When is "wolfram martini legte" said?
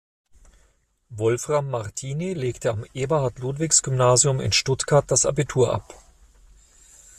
1.11-2.71